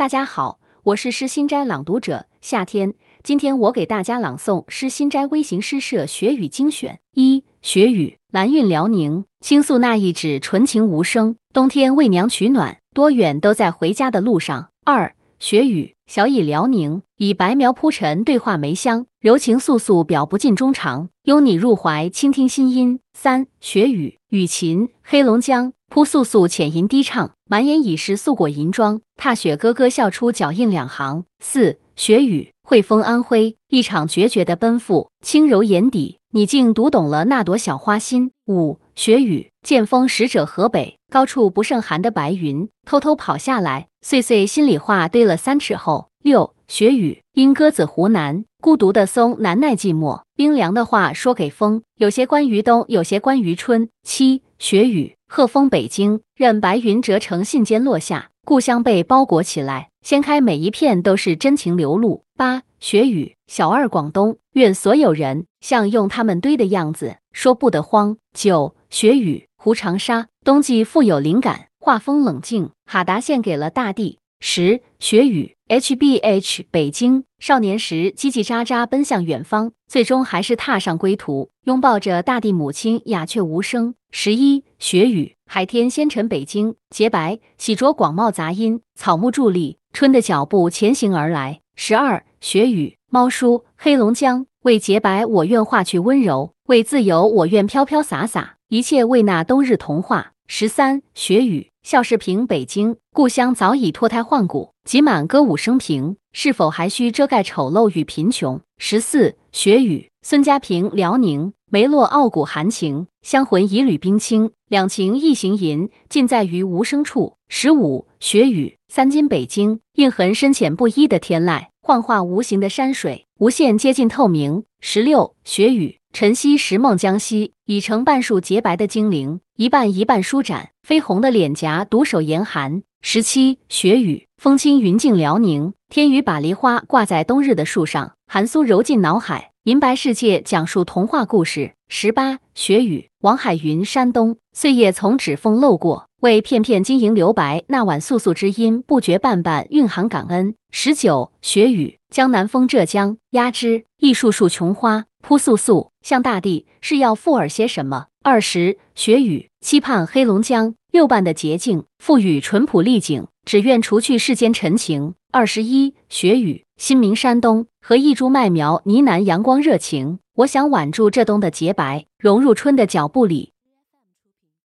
[0.00, 2.94] 大家好，我是诗心斋朗读者夏天。
[3.22, 7.00] 今天我给大家朗诵诗心斋微型诗社学语精选。
[7.12, 11.36] 一学语，蓝韵辽宁，倾诉那一纸纯情无声。
[11.52, 14.70] 冬天为娘取暖，多远都在回家的路上。
[14.86, 23.00] 二雪雨，小乙辽宁，以白描铺陈对话梅香，柔情素素表不尽衷肠，拥你入怀，倾听心音。
[23.14, 25.72] 三雪雨，雨琴，黑龙江。
[25.88, 29.00] 扑簌簌浅吟低唱，满眼已是素裹银装。
[29.16, 31.24] 踏雪咯咯笑出脚印两行。
[31.42, 38.30] 四雪雨汇丰安徽，一场决绝的奔赴，轻柔眼底，你竟读懂了那朵小花心。
[38.46, 46.08] 五雪雨剑锋使者河北，高处不胜寒的白云偷偷跑下来，碎碎心里话堆了三尺厚。
[46.22, 53.88] 六雪雨莺歌子湖南，孤独的松难耐寂寞，冰凉的话说给风，有些关于冬，有些关于春。
[54.02, 55.16] 七雪雨。
[55.26, 62.24] 鹤峰北京，任白云折成信笺落下，故乡被包裹起来，掀开每一片都是真情流露。
[62.36, 68.16] 八雪雨，小二广东，愿所有人像用他们堆的样子说不得慌。
[68.34, 74.18] 九雪雨，胡长沙，冬季富有灵感，画风冷静，哈达献给了大地。
[74.38, 75.56] 十雪雨。
[75.68, 83.94] H B H 北京少年时叽叽喳喳奔向远方，最终还是踏上归途，拥抱着大地母亲，鸦雀无声。
[84.10, 91.60] 十一雪雨海天仙尘北京洁白洗濯广袤杂音，草木伫立，春的脚步前行而来。
[91.76, 100.32] 十二雪雨猫叔黑龙江为洁白我愿化去温柔，为自由我愿飘飘洒洒，一切为那冬日童话。
[100.52, 101.68] 十三雪雨。
[101.84, 108.60] 孝世平，北京故乡早已脱胎换骨，挤满歌舞升平，是否还需遮盖丑陋与贫穷？
[108.76, 117.36] 十四雪雨，孙家平，辽宁梅洛傲骨含情，香魂一缕冰清，两情一行吟，尽在于无声处。
[117.48, 124.64] 十五雪雨，三金，北京印痕深浅不一的天籁，幻化无形的山水，无限接近透明。
[124.82, 125.98] 十六雪雨。
[126.12, 132.82] 晨曦石梦江西，已成半数洁白的精灵，一半一半舒展，绯红的脸颊独守严寒。
[133.00, 141.72] 十七雪雨，风轻云静，辽宁天宇把梨花挂在冬日的树上，寒苏揉进脑海，银白世界讲述童话故事。
[141.88, 150.54] 十八雪雨，王海云，山东岁月从指缝漏过，为片片晶莹留白，那晚素素之音，不觉半半蕴含感恩。
[150.70, 155.06] 十九雪雨，江南风，浙江压枝一树树琼花。
[155.22, 158.06] 扑簌簌向大地，是要附耳些什么？
[158.22, 165.14] 二十雪雨，期盼黑龙江六瓣的洁净，赋予淳朴丽景，只愿除去世间陈情。
[165.32, 173.52] 二十一雪雨，新民山东和一株麦苗呢喃阳光热情，我想挽住这冬的洁白，融入春的脚步里，